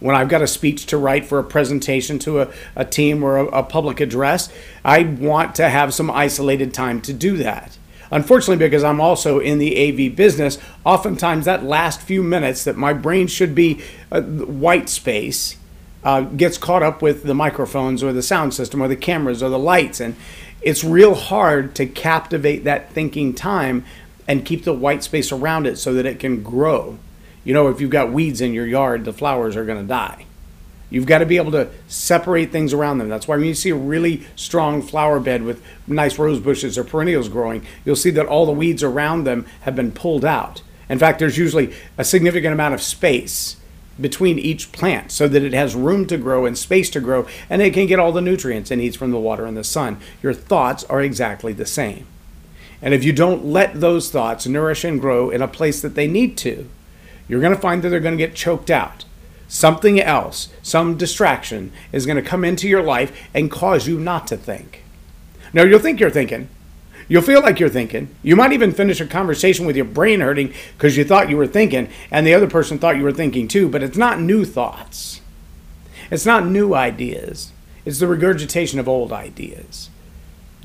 When 0.00 0.14
I've 0.14 0.28
got 0.28 0.42
a 0.42 0.46
speech 0.46 0.86
to 0.86 0.98
write 0.98 1.24
for 1.24 1.38
a 1.38 1.44
presentation 1.44 2.18
to 2.20 2.42
a, 2.42 2.52
a 2.74 2.84
team 2.84 3.22
or 3.22 3.38
a, 3.38 3.46
a 3.46 3.62
public 3.62 4.00
address, 4.00 4.52
I 4.84 5.02
want 5.04 5.54
to 5.56 5.68
have 5.68 5.94
some 5.94 6.10
isolated 6.10 6.74
time 6.74 7.00
to 7.02 7.12
do 7.12 7.36
that. 7.38 7.78
Unfortunately, 8.10 8.64
because 8.64 8.84
I'm 8.84 9.00
also 9.00 9.40
in 9.40 9.58
the 9.58 10.08
AV 10.08 10.14
business, 10.14 10.58
oftentimes 10.84 11.44
that 11.46 11.64
last 11.64 12.00
few 12.00 12.22
minutes 12.22 12.64
that 12.64 12.76
my 12.76 12.92
brain 12.92 13.26
should 13.26 13.54
be 13.54 13.80
uh, 14.12 14.22
white 14.22 14.88
space 14.88 15.56
uh, 16.04 16.20
gets 16.20 16.56
caught 16.56 16.84
up 16.84 17.02
with 17.02 17.24
the 17.24 17.34
microphones 17.34 18.02
or 18.02 18.12
the 18.12 18.22
sound 18.22 18.54
system 18.54 18.80
or 18.80 18.86
the 18.86 18.96
cameras 18.96 19.42
or 19.42 19.48
the 19.48 19.58
lights. 19.58 19.98
And 19.98 20.14
it's 20.62 20.84
real 20.84 21.14
hard 21.14 21.74
to 21.76 21.86
captivate 21.86 22.62
that 22.64 22.92
thinking 22.92 23.34
time 23.34 23.84
and 24.28 24.44
keep 24.44 24.64
the 24.64 24.72
white 24.72 25.02
space 25.02 25.32
around 25.32 25.66
it 25.66 25.76
so 25.76 25.92
that 25.94 26.06
it 26.06 26.20
can 26.20 26.42
grow. 26.42 26.98
You 27.46 27.54
know, 27.54 27.68
if 27.68 27.80
you've 27.80 27.90
got 27.90 28.10
weeds 28.10 28.40
in 28.40 28.52
your 28.52 28.66
yard, 28.66 29.04
the 29.04 29.12
flowers 29.12 29.54
are 29.54 29.64
going 29.64 29.80
to 29.80 29.86
die. 29.86 30.26
You've 30.90 31.06
got 31.06 31.18
to 31.18 31.26
be 31.26 31.36
able 31.36 31.52
to 31.52 31.70
separate 31.86 32.50
things 32.50 32.72
around 32.72 32.98
them. 32.98 33.08
That's 33.08 33.28
why 33.28 33.36
when 33.36 33.46
you 33.46 33.54
see 33.54 33.70
a 33.70 33.76
really 33.76 34.26
strong 34.34 34.82
flower 34.82 35.20
bed 35.20 35.44
with 35.44 35.62
nice 35.86 36.18
rose 36.18 36.40
bushes 36.40 36.76
or 36.76 36.82
perennials 36.82 37.28
growing, 37.28 37.64
you'll 37.84 37.94
see 37.94 38.10
that 38.10 38.26
all 38.26 38.46
the 38.46 38.52
weeds 38.52 38.82
around 38.82 39.24
them 39.24 39.46
have 39.60 39.76
been 39.76 39.92
pulled 39.92 40.24
out. 40.24 40.62
In 40.88 40.98
fact, 40.98 41.20
there's 41.20 41.38
usually 41.38 41.72
a 41.96 42.02
significant 42.02 42.52
amount 42.52 42.74
of 42.74 42.82
space 42.82 43.56
between 44.00 44.40
each 44.40 44.72
plant 44.72 45.12
so 45.12 45.28
that 45.28 45.44
it 45.44 45.54
has 45.54 45.76
room 45.76 46.04
to 46.08 46.18
grow 46.18 46.46
and 46.46 46.58
space 46.58 46.90
to 46.90 47.00
grow 47.00 47.28
and 47.48 47.62
it 47.62 47.72
can 47.72 47.86
get 47.86 48.00
all 48.00 48.10
the 48.10 48.20
nutrients 48.20 48.72
it 48.72 48.76
needs 48.76 48.96
from 48.96 49.12
the 49.12 49.20
water 49.20 49.46
and 49.46 49.56
the 49.56 49.64
sun. 49.64 50.00
Your 50.20 50.34
thoughts 50.34 50.82
are 50.84 51.00
exactly 51.00 51.52
the 51.52 51.64
same. 51.64 52.08
And 52.82 52.92
if 52.92 53.04
you 53.04 53.12
don't 53.12 53.44
let 53.44 53.80
those 53.80 54.10
thoughts 54.10 54.48
nourish 54.48 54.82
and 54.82 55.00
grow 55.00 55.30
in 55.30 55.42
a 55.42 55.48
place 55.48 55.80
that 55.80 55.94
they 55.94 56.08
need 56.08 56.36
to, 56.38 56.68
you're 57.28 57.40
going 57.40 57.54
to 57.54 57.60
find 57.60 57.82
that 57.82 57.90
they're 57.90 58.00
going 58.00 58.16
to 58.16 58.24
get 58.24 58.34
choked 58.34 58.70
out 58.70 59.04
something 59.48 60.00
else, 60.00 60.48
some 60.62 60.96
distraction 60.96 61.72
is 61.92 62.06
going 62.06 62.16
to 62.16 62.28
come 62.28 62.44
into 62.44 62.68
your 62.68 62.82
life 62.82 63.28
and 63.34 63.50
cause 63.50 63.86
you 63.86 63.98
not 63.98 64.26
to 64.28 64.36
think. 64.36 64.82
Now, 65.52 65.62
you'll 65.62 65.78
think 65.78 66.00
you're 66.00 66.10
thinking. 66.10 66.48
You'll 67.08 67.22
feel 67.22 67.40
like 67.40 67.60
you're 67.60 67.68
thinking. 67.68 68.14
You 68.22 68.34
might 68.34 68.52
even 68.52 68.72
finish 68.72 69.00
a 69.00 69.06
conversation 69.06 69.64
with 69.64 69.76
your 69.76 69.84
brain 69.84 70.20
hurting 70.20 70.52
because 70.76 70.96
you 70.96 71.04
thought 71.04 71.30
you 71.30 71.36
were 71.36 71.46
thinking 71.46 71.88
and 72.10 72.26
the 72.26 72.34
other 72.34 72.48
person 72.48 72.78
thought 72.78 72.96
you 72.96 73.04
were 73.04 73.12
thinking 73.12 73.46
too, 73.46 73.68
but 73.68 73.82
it's 73.82 73.96
not 73.96 74.20
new 74.20 74.44
thoughts. 74.44 75.20
It's 76.10 76.26
not 76.26 76.46
new 76.46 76.74
ideas. 76.74 77.52
It's 77.84 78.00
the 78.00 78.08
regurgitation 78.08 78.80
of 78.80 78.88
old 78.88 79.12
ideas. 79.12 79.90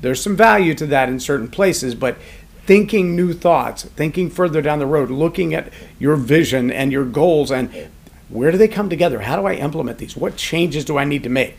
There's 0.00 0.20
some 0.20 0.36
value 0.36 0.74
to 0.74 0.86
that 0.86 1.08
in 1.08 1.20
certain 1.20 1.48
places, 1.48 1.94
but 1.94 2.18
thinking 2.66 3.16
new 3.16 3.32
thoughts, 3.32 3.84
thinking 3.84 4.30
further 4.30 4.62
down 4.62 4.78
the 4.78 4.86
road, 4.86 5.10
looking 5.10 5.54
at 5.54 5.72
your 5.98 6.16
vision 6.16 6.70
and 6.70 6.92
your 6.92 7.04
goals 7.04 7.50
and 7.50 7.90
where 8.28 8.50
do 8.50 8.56
they 8.56 8.68
come 8.68 8.88
together? 8.88 9.20
How 9.20 9.36
do 9.36 9.46
I 9.46 9.54
implement 9.54 9.98
these? 9.98 10.16
What 10.16 10.36
changes 10.36 10.84
do 10.84 10.96
I 10.96 11.04
need 11.04 11.22
to 11.24 11.28
make? 11.28 11.56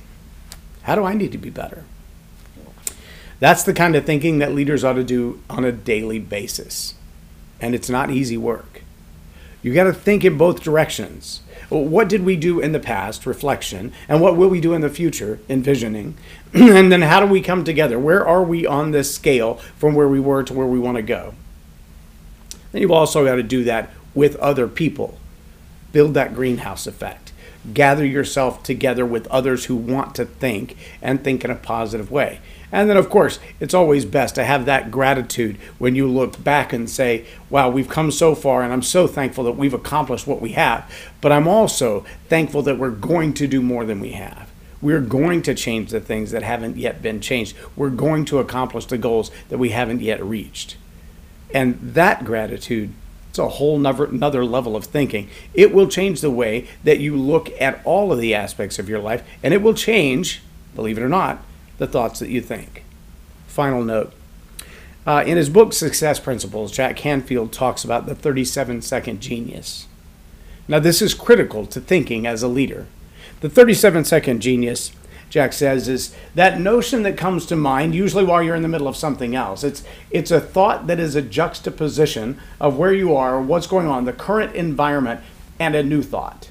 How 0.83 0.95
do 0.95 1.03
I 1.03 1.13
need 1.13 1.31
to 1.33 1.37
be 1.37 1.51
better? 1.51 1.83
That's 3.39 3.63
the 3.63 3.73
kind 3.73 3.95
of 3.95 4.05
thinking 4.05 4.39
that 4.39 4.53
leaders 4.55 4.83
ought 4.83 4.93
to 4.93 5.03
do 5.03 5.41
on 5.49 5.65
a 5.65 5.71
daily 5.71 6.19
basis. 6.19 6.95
And 7.59 7.75
it's 7.75 7.89
not 7.89 8.09
easy 8.09 8.37
work. 8.37 8.82
You 9.63 9.73
got 9.73 9.85
to 9.85 9.93
think 9.93 10.23
in 10.23 10.37
both 10.37 10.61
directions. 10.61 11.41
What 11.69 12.09
did 12.09 12.23
we 12.23 12.35
do 12.35 12.59
in 12.59 12.73
the 12.73 12.79
past, 12.79 13.25
reflection, 13.25 13.93
and 14.07 14.21
what 14.21 14.37
will 14.37 14.49
we 14.49 14.61
do 14.61 14.73
in 14.73 14.81
the 14.81 14.89
future, 14.89 15.39
envisioning? 15.49 16.15
and 16.53 16.91
then 16.91 17.01
how 17.01 17.19
do 17.21 17.25
we 17.25 17.41
come 17.41 17.63
together? 17.63 17.97
Where 17.97 18.27
are 18.27 18.43
we 18.43 18.67
on 18.67 18.91
this 18.91 19.15
scale 19.15 19.55
from 19.77 19.95
where 19.95 20.07
we 20.07 20.19
were 20.19 20.43
to 20.43 20.53
where 20.53 20.67
we 20.67 20.77
want 20.77 20.97
to 20.97 21.01
go? 21.01 21.33
Then 22.71 22.81
you've 22.81 22.91
also 22.91 23.25
got 23.25 23.35
to 23.35 23.43
do 23.43 23.63
that 23.63 23.89
with 24.13 24.35
other 24.35 24.67
people 24.67 25.17
build 25.93 26.15
that 26.15 26.35
greenhouse 26.35 26.85
effect. 26.85 27.31
Gather 27.73 28.05
yourself 28.05 28.61
together 28.63 29.05
with 29.05 29.27
others 29.27 29.65
who 29.65 29.75
want 29.75 30.15
to 30.15 30.25
think 30.25 30.75
and 31.01 31.23
think 31.23 31.45
in 31.45 31.51
a 31.51 31.55
positive 31.55 32.11
way. 32.11 32.41
And 32.73 32.89
then, 32.89 32.97
of 32.97 33.07
course, 33.07 33.39
it's 33.59 33.75
always 33.75 34.03
best 34.03 34.33
to 34.33 34.43
have 34.43 34.65
that 34.65 34.89
gratitude 34.89 35.57
when 35.77 35.93
you 35.93 36.07
look 36.07 36.43
back 36.43 36.73
and 36.73 36.89
say, 36.89 37.23
wow, 37.51 37.69
we've 37.69 37.87
come 37.87 38.09
so 38.09 38.33
far, 38.33 38.63
and 38.63 38.73
I'm 38.73 38.81
so 38.81 39.05
thankful 39.05 39.43
that 39.43 39.51
we've 39.51 39.75
accomplished 39.75 40.25
what 40.25 40.41
we 40.41 40.53
have. 40.53 40.91
But 41.21 41.31
I'm 41.31 41.47
also 41.47 42.03
thankful 42.29 42.63
that 42.63 42.79
we're 42.79 42.89
going 42.89 43.35
to 43.35 43.47
do 43.47 43.61
more 43.61 43.85
than 43.85 43.99
we 43.99 44.13
have. 44.13 44.49
We're 44.81 45.01
going 45.01 45.43
to 45.43 45.53
change 45.53 45.91
the 45.91 46.01
things 46.01 46.31
that 46.31 46.41
haven't 46.41 46.77
yet 46.77 47.03
been 47.03 47.21
changed. 47.21 47.55
We're 47.75 47.91
going 47.91 48.25
to 48.25 48.39
accomplish 48.39 48.87
the 48.87 48.97
goals 48.97 49.29
that 49.49 49.59
we 49.59 49.69
haven't 49.69 50.01
yet 50.01 50.23
reached. 50.23 50.75
And 51.53 51.77
that 51.79 52.25
gratitude 52.25 52.91
it's 53.29 53.39
a 53.39 53.49
whole 53.49 53.79
nother, 53.79 54.05
another 54.05 54.45
level 54.45 54.75
of 54.75 54.85
thinking. 54.85 55.27
It 55.55 55.73
will 55.73 55.87
change 55.87 56.21
the 56.21 56.29
way 56.29 56.67
that 56.83 56.99
you 56.99 57.17
look 57.17 57.49
at 57.59 57.81
all 57.83 58.11
of 58.11 58.19
the 58.19 58.35
aspects 58.35 58.77
of 58.77 58.87
your 58.87 58.99
life, 58.99 59.23
and 59.41 59.55
it 59.55 59.63
will 59.63 59.73
change, 59.73 60.43
believe 60.75 60.99
it 60.99 61.01
or 61.01 61.09
not, 61.09 61.43
the 61.77 61.87
thoughts 61.87 62.19
that 62.19 62.29
you 62.29 62.41
think. 62.41 62.83
Final 63.47 63.83
note. 63.83 64.13
Uh, 65.05 65.23
in 65.25 65.37
his 65.37 65.49
book 65.49 65.73
Success 65.73 66.19
Principles, 66.19 66.71
Jack 66.71 66.95
Canfield 66.95 67.51
talks 67.51 67.83
about 67.83 68.05
the 68.05 68.15
37 68.15 68.81
second 68.81 69.21
genius. 69.21 69.87
Now, 70.67 70.79
this 70.79 71.01
is 71.01 71.13
critical 71.13 71.65
to 71.65 71.81
thinking 71.81 72.25
as 72.25 72.41
a 72.41 72.47
leader. 72.47 72.87
The 73.41 73.49
37 73.49 74.05
second 74.05 74.41
genius 74.41 74.93
Jack 75.33 75.51
says, 75.51 75.87
is 75.87 76.15
that 76.35 76.59
notion 76.59 77.01
that 77.01 77.17
comes 77.17 77.47
to 77.47 77.55
mind 77.55 77.95
usually 77.95 78.23
while 78.23 78.43
you're 78.43 78.53
in 78.53 78.61
the 78.61 78.67
middle 78.67 78.87
of 78.87 78.95
something 78.95 79.35
else. 79.35 79.63
It's 79.63 79.83
it's 80.11 80.29
a 80.29 80.39
thought 80.39 80.85
that 80.85 80.99
is 80.99 81.15
a 81.15 81.23
juxtaposition 81.23 82.39
of 82.61 82.77
where 82.77 82.93
you 82.93 83.15
are, 83.15 83.41
what's 83.41 83.65
going 83.65 83.87
on, 83.87 84.05
the 84.05 84.13
current 84.13 84.55
environment, 84.55 85.21
and 85.57 85.73
a 85.73 85.81
new 85.81 86.03
thought. 86.03 86.49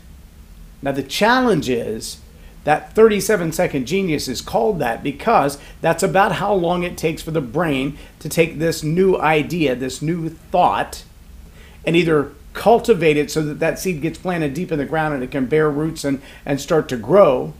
Now 0.82 0.90
the 0.90 1.04
challenge 1.04 1.68
is 1.68 2.16
that 2.64 2.94
37 2.94 3.52
second 3.52 3.86
genius 3.86 4.28
is 4.28 4.40
called 4.40 4.78
that 4.78 5.02
because 5.02 5.58
that's 5.80 6.02
about 6.02 6.32
how 6.32 6.54
long 6.54 6.82
it 6.82 6.96
takes 6.96 7.22
for 7.22 7.30
the 7.32 7.40
brain 7.40 7.98
to 8.20 8.28
take 8.28 8.58
this 8.58 8.82
new 8.82 9.16
idea, 9.18 9.74
this 9.74 10.00
new 10.00 10.28
thought, 10.28 11.04
and 11.84 11.96
either 11.96 12.32
cultivate 12.52 13.16
it 13.16 13.30
so 13.30 13.42
that 13.42 13.58
that 13.58 13.78
seed 13.78 14.00
gets 14.02 14.18
planted 14.18 14.54
deep 14.54 14.70
in 14.70 14.78
the 14.78 14.84
ground 14.84 15.14
and 15.14 15.22
it 15.22 15.30
can 15.30 15.46
bear 15.46 15.70
roots 15.70 16.04
and, 16.04 16.20
and 16.44 16.60
start 16.60 16.88
to 16.88 16.96
grow, 16.96 17.54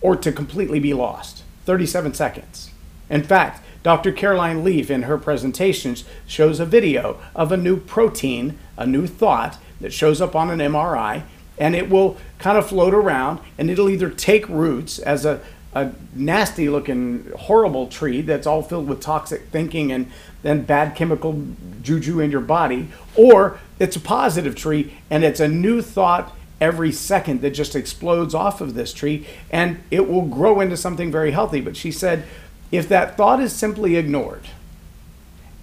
or 0.00 0.16
to 0.16 0.32
completely 0.32 0.78
be 0.78 0.94
lost. 0.94 1.42
37 1.66 2.14
seconds. 2.14 2.70
In 3.10 3.22
fact, 3.22 3.64
Dr. 3.82 4.12
Caroline 4.12 4.64
Leaf 4.64 4.90
in 4.90 5.02
her 5.02 5.18
presentations 5.18 6.04
shows 6.26 6.60
a 6.60 6.66
video 6.66 7.18
of 7.34 7.52
a 7.52 7.56
new 7.56 7.76
protein, 7.76 8.58
a 8.76 8.86
new 8.86 9.06
thought 9.06 9.58
that 9.80 9.92
shows 9.92 10.20
up 10.20 10.34
on 10.34 10.50
an 10.50 10.58
MRI, 10.58 11.22
and 11.58 11.74
it 11.74 11.88
will 11.90 12.16
kind 12.38 12.56
of 12.56 12.68
float 12.68 12.94
around 12.94 13.40
and 13.56 13.70
it'll 13.70 13.90
either 13.90 14.10
take 14.10 14.48
roots 14.48 14.98
as 14.98 15.24
a, 15.24 15.40
a 15.74 15.92
nasty 16.14 16.68
looking, 16.68 17.30
horrible 17.36 17.86
tree 17.86 18.20
that's 18.20 18.46
all 18.46 18.62
filled 18.62 18.88
with 18.88 19.00
toxic 19.00 19.48
thinking 19.48 19.92
and 19.92 20.10
then 20.42 20.62
bad 20.62 20.94
chemical 20.94 21.44
juju 21.82 22.20
in 22.20 22.30
your 22.30 22.40
body, 22.40 22.88
or 23.16 23.58
it's 23.78 23.96
a 23.96 24.00
positive 24.00 24.54
tree 24.54 24.94
and 25.10 25.24
it's 25.24 25.40
a 25.40 25.48
new 25.48 25.82
thought 25.82 26.34
every 26.60 26.90
second 26.90 27.40
that 27.40 27.50
just 27.50 27.76
explodes 27.76 28.34
off 28.34 28.60
of 28.60 28.74
this 28.74 28.92
tree 28.92 29.26
and 29.50 29.80
it 29.90 30.08
will 30.08 30.26
grow 30.26 30.60
into 30.60 30.76
something 30.76 31.10
very 31.10 31.30
healthy. 31.30 31.60
But 31.60 31.76
she 31.76 31.92
said, 31.92 32.24
if 32.70 32.88
that 32.88 33.16
thought 33.16 33.40
is 33.40 33.52
simply 33.52 33.96
ignored, 33.96 34.48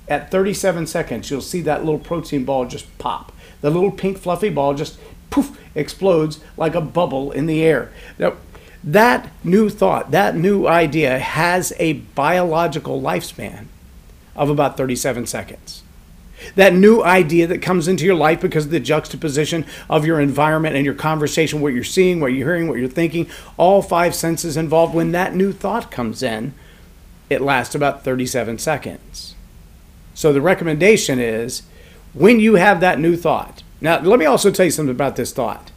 at 0.07 0.29
37 0.29 0.87
seconds, 0.87 1.31
you'll 1.31 1.41
see 1.41 1.61
that 1.61 1.83
little 1.83 1.99
protein 1.99 2.45
ball 2.45 2.65
just 2.65 2.95
pop. 2.97 3.31
The 3.61 3.69
little 3.69 3.91
pink 3.91 4.17
fluffy 4.17 4.49
ball 4.49 4.73
just 4.75 4.99
poof 5.35 5.59
explodes 5.75 6.39
like 6.57 6.75
a 6.75 6.81
bubble 6.81 7.31
in 7.31 7.45
the 7.45 7.63
air. 7.63 7.91
Now, 8.17 8.33
that 8.83 9.31
new 9.43 9.69
thought, 9.69 10.11
that 10.11 10.35
new 10.35 10.67
idea 10.67 11.19
has 11.19 11.73
a 11.77 11.93
biological 11.93 13.01
lifespan 13.01 13.65
of 14.35 14.49
about 14.49 14.77
37 14.77 15.25
seconds 15.25 15.83
that 16.55 16.73
new 16.73 17.01
idea 17.01 17.47
that 17.47 17.61
comes 17.61 17.87
into 17.87 18.05
your 18.05 18.15
life 18.15 18.41
because 18.41 18.65
of 18.65 18.71
the 18.71 18.79
juxtaposition 18.79 19.65
of 19.89 20.05
your 20.05 20.19
environment 20.19 20.75
and 20.75 20.85
your 20.85 20.93
conversation, 20.93 21.61
what 21.61 21.73
you're 21.73 21.83
seeing, 21.83 22.19
what 22.19 22.27
you're 22.27 22.47
hearing, 22.47 22.67
what 22.67 22.77
you're 22.77 22.89
thinking, 22.89 23.27
all 23.57 23.81
five 23.81 24.13
senses 24.13 24.57
involved. 24.57 24.93
When 24.93 25.11
that 25.13 25.33
new 25.33 25.51
thought 25.51 25.89
comes 25.89 26.21
in, 26.21 26.53
it 27.29 27.41
lasts 27.41 27.73
about 27.73 28.03
37 28.03 28.59
seconds. 28.59 29.35
So 30.13 30.31
the 30.31 30.41
recommendation 30.41 31.19
is 31.19 31.63
when 32.13 32.39
you 32.39 32.55
have 32.55 32.79
that 32.81 32.99
new 32.99 33.15
thought. 33.15 33.63
Now, 33.85 34.01
let 34.01 34.17
me 34.17 34.25
also 34.25 34.49
tell 34.49 34.65
you 34.65 34.71
something 34.71 34.95
about 34.95 35.15
this 35.15 35.31
thought. 35.31 35.69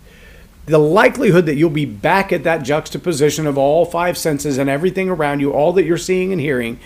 The 0.65 0.79
likelihood 0.79 1.45
that 1.45 1.57
you'll 1.57 1.69
be 1.69 1.85
back 1.85 2.33
at 2.33 2.43
that 2.43 2.63
juxtaposition 2.63 3.47
of 3.47 3.59
all 3.59 3.85
five 3.85 4.17
senses 4.17 4.57
and 4.57 4.71
everything 4.71 5.11
around 5.11 5.41
you, 5.41 5.53
all 5.53 5.75
that 5.75 5.85
you're 5.85 5.99
seeing 5.99 6.33
and 6.33 6.41
hearing, 6.41 6.81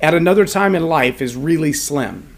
at 0.00 0.12
another 0.12 0.44
time 0.44 0.74
in 0.74 0.88
life 0.88 1.22
is 1.22 1.36
really 1.36 1.72
slim. 1.72 2.34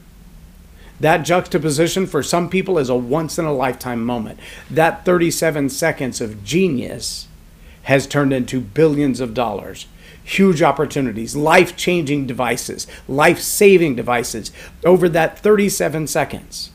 That 1.00 1.25
juxtaposition 1.25 2.06
for 2.06 2.23
some 2.23 2.50
people 2.50 2.76
is 2.76 2.90
a 2.90 2.94
once 2.94 3.38
in 3.38 3.47
a 3.47 3.52
lifetime 3.52 4.04
moment. 4.04 4.38
That 4.70 5.06
37 5.06 5.70
seconds 5.70 6.20
of 6.20 6.44
genius 6.44 7.28
has 7.85 8.06
turned 8.06 8.35
into 8.35 8.61
billions 8.61 9.20
of 9.20 9.32
dollars. 9.32 9.87
Huge 10.23 10.61
opportunities, 10.61 11.35
life 11.35 11.78
changing 11.78 12.26
devices, 12.26 12.87
life 13.08 13.40
saving 13.40 13.94
devices 13.97 14.52
over 14.85 15.08
that 15.08 15.38
37 15.38 16.06
seconds. 16.06 16.73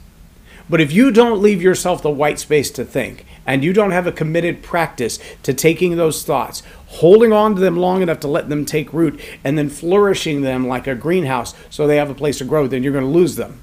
But 0.70 0.82
if 0.82 0.92
you 0.92 1.12
don't 1.12 1.42
leave 1.42 1.62
yourself 1.62 2.02
the 2.02 2.10
white 2.10 2.40
space 2.40 2.72
to 2.72 2.86
think, 2.86 3.26
and 3.46 3.64
you 3.64 3.74
don't 3.74 3.92
have 3.92 4.08
a 4.08 4.12
committed 4.12 4.64
practice 4.64 5.20
to 5.44 5.54
taking 5.54 5.98
those 5.98 6.24
thoughts, 6.24 6.64
holding 6.88 7.34
on 7.34 7.56
to 7.56 7.62
them 7.62 7.78
long 7.78 8.02
enough 8.02 8.22
to 8.22 8.28
let 8.28 8.50
them 8.50 8.66
take 8.66 8.94
root, 8.94 9.20
and 9.44 9.58
then 9.58 9.70
flourishing 9.70 10.42
them 10.42 10.68
like 10.68 10.88
a 10.88 10.96
greenhouse 10.96 11.54
so 11.70 11.86
they 11.86 11.98
have 11.98 12.10
a 12.10 12.16
place 12.16 12.38
to 12.38 12.46
grow, 12.46 12.68
then 12.68 12.84
you're 12.84 12.94
going 12.94 13.04
to 13.04 13.10
lose 13.10 13.36
them. 13.36 13.60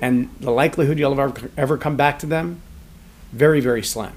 And 0.00 0.34
the 0.40 0.50
likelihood 0.50 0.98
you'll 0.98 1.18
ever, 1.18 1.50
ever 1.56 1.78
come 1.78 1.96
back 1.96 2.18
to 2.20 2.26
them, 2.26 2.60
very, 3.32 3.60
very 3.60 3.82
slim. 3.82 4.12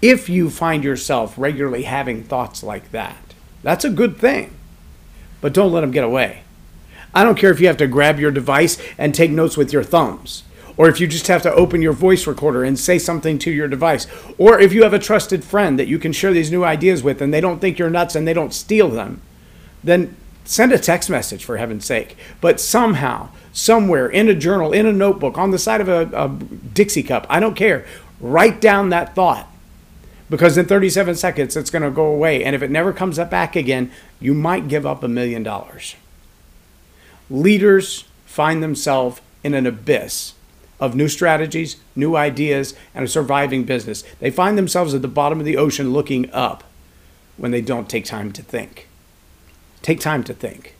If 0.00 0.28
you 0.28 0.50
find 0.50 0.84
yourself 0.84 1.34
regularly 1.36 1.82
having 1.84 2.22
thoughts 2.22 2.62
like 2.62 2.90
that, 2.92 3.34
that's 3.62 3.84
a 3.84 3.90
good 3.90 4.18
thing. 4.18 4.54
But 5.40 5.52
don't 5.52 5.72
let 5.72 5.80
them 5.80 5.90
get 5.90 6.04
away. 6.04 6.42
I 7.14 7.24
don't 7.24 7.38
care 7.38 7.50
if 7.50 7.60
you 7.60 7.66
have 7.68 7.76
to 7.78 7.86
grab 7.86 8.18
your 8.18 8.30
device 8.30 8.78
and 8.98 9.14
take 9.14 9.30
notes 9.30 9.56
with 9.56 9.72
your 9.72 9.84
thumbs 9.84 10.42
or 10.76 10.88
if 10.88 11.00
you 11.00 11.06
just 11.06 11.28
have 11.28 11.42
to 11.42 11.54
open 11.54 11.82
your 11.82 11.92
voice 11.92 12.26
recorder 12.26 12.64
and 12.64 12.78
say 12.78 12.98
something 12.98 13.38
to 13.38 13.50
your 13.50 13.68
device, 13.68 14.06
or 14.38 14.58
if 14.58 14.72
you 14.72 14.82
have 14.82 14.94
a 14.94 14.98
trusted 14.98 15.44
friend 15.44 15.78
that 15.78 15.86
you 15.86 15.98
can 15.98 16.12
share 16.12 16.32
these 16.32 16.50
new 16.50 16.64
ideas 16.64 17.02
with 17.02 17.22
and 17.22 17.32
they 17.32 17.40
don't 17.40 17.60
think 17.60 17.78
you're 17.78 17.90
nuts 17.90 18.16
and 18.16 18.26
they 18.26 18.32
don't 18.32 18.52
steal 18.52 18.88
them, 18.88 19.20
then 19.82 20.16
send 20.44 20.72
a 20.72 20.78
text 20.78 21.08
message 21.08 21.44
for 21.44 21.56
heaven's 21.56 21.84
sake. 21.84 22.16
But 22.40 22.60
somehow, 22.60 23.28
somewhere 23.52 24.08
in 24.08 24.28
a 24.28 24.34
journal, 24.34 24.72
in 24.72 24.86
a 24.86 24.92
notebook, 24.92 25.38
on 25.38 25.52
the 25.52 25.58
side 25.58 25.80
of 25.80 25.88
a, 25.88 26.10
a 26.12 26.28
Dixie 26.28 27.02
cup, 27.02 27.26
I 27.30 27.38
don't 27.40 27.54
care, 27.54 27.86
write 28.20 28.60
down 28.60 28.88
that 28.90 29.14
thought. 29.14 29.48
Because 30.28 30.58
in 30.58 30.66
37 30.66 31.14
seconds, 31.14 31.56
it's 31.56 31.70
going 31.70 31.82
to 31.82 31.90
go 31.90 32.06
away. 32.06 32.42
And 32.42 32.56
if 32.56 32.62
it 32.62 32.70
never 32.70 32.92
comes 32.92 33.18
back 33.18 33.54
again, 33.54 33.92
you 34.20 34.34
might 34.34 34.68
give 34.68 34.86
up 34.86 35.02
a 35.02 35.08
million 35.08 35.42
dollars. 35.42 35.94
Leaders 37.30 38.04
find 38.26 38.62
themselves 38.62 39.20
in 39.42 39.54
an 39.54 39.66
abyss 39.66 40.34
of 40.80 40.94
new 40.94 41.08
strategies, 41.08 41.76
new 41.94 42.16
ideas, 42.16 42.74
and 42.94 43.04
a 43.04 43.08
surviving 43.08 43.64
business. 43.64 44.02
They 44.20 44.30
find 44.30 44.58
themselves 44.58 44.94
at 44.94 45.02
the 45.02 45.08
bottom 45.08 45.38
of 45.38 45.46
the 45.46 45.56
ocean 45.56 45.92
looking 45.92 46.30
up 46.32 46.64
when 47.36 47.50
they 47.50 47.60
don't 47.60 47.88
take 47.88 48.04
time 48.04 48.32
to 48.32 48.42
think. 48.42 48.88
Take 49.82 50.00
time 50.00 50.24
to 50.24 50.34
think. 50.34 50.74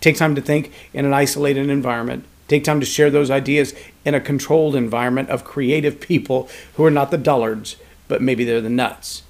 Take 0.00 0.16
time 0.16 0.34
to 0.34 0.40
think 0.40 0.72
in 0.92 1.04
an 1.04 1.14
isolated 1.14 1.70
environment. 1.70 2.24
Take 2.48 2.64
time 2.64 2.80
to 2.80 2.86
share 2.86 3.10
those 3.10 3.30
ideas 3.30 3.74
in 4.04 4.14
a 4.14 4.20
controlled 4.20 4.74
environment 4.74 5.30
of 5.30 5.44
creative 5.44 6.00
people 6.00 6.48
who 6.74 6.84
are 6.84 6.90
not 6.90 7.10
the 7.10 7.18
dullards, 7.18 7.76
but 8.08 8.20
maybe 8.20 8.44
they're 8.44 8.60
the 8.60 8.68
nuts. 8.68 9.22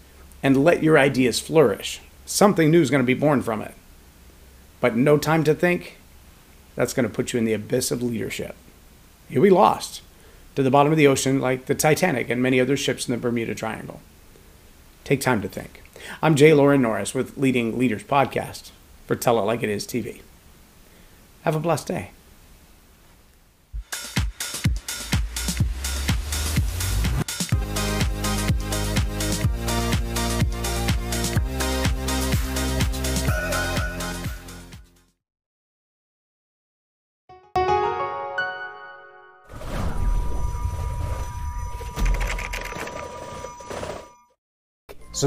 And 0.43 0.65
let 0.65 0.83
your 0.83 0.99
ideas 0.99 1.39
flourish. 1.39 2.01
Something 2.27 2.71
new 2.71 2.81
is 2.81 2.91
going 2.91 3.03
to 3.03 3.07
be 3.07 3.15
born 3.15 3.43
from 3.43 3.63
it. 3.63 3.75
But 4.81 4.97
no 4.97 5.19
time 5.19 5.45
to 5.45 5.55
think, 5.55 5.99
that's 6.75 6.93
going 6.95 7.09
to 7.09 7.15
put 7.15 7.33
you 7.33 7.39
in 7.39 7.45
the 7.45 7.53
abyss 7.53 7.91
of 7.91 8.03
leadership 8.03 8.57
you'll 9.33 9.43
be 9.43 9.51
lost 9.51 10.03
to 10.55 10.63
the 10.63 10.71
bottom 10.71 10.93
of 10.93 10.99
the 10.99 11.07
ocean 11.07 11.41
like 11.41 11.65
the 11.65 11.75
Titanic 11.75 12.29
and 12.29 12.43
many 12.43 12.61
other 12.61 12.77
ships 12.77 13.09
in 13.09 13.13
the 13.13 13.21
Bermuda 13.21 13.55
Triangle. 13.55 14.01
Take 15.05 15.21
time 15.21 15.41
to 15.43 15.49
think. 15.49 15.83
I'm 16.21 16.37
J 16.37 16.53
Loren 16.53 16.83
Norris 16.83 17.15
with 17.15 17.39
Leading 17.39 17.79
Leaders 17.79 18.05
Podcast 18.05 18.71
for 19.07 19.17
Tell 19.17 19.39
It 19.39 19.43
Like 19.43 19.63
It 19.63 19.71
Is 19.71 19.87
TV. 19.87 20.21
Have 21.43 21.57
a 21.57 21.61
blessed 21.61 21.89
day. 21.89 22.11